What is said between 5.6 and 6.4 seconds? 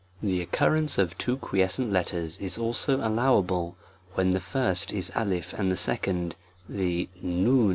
the second,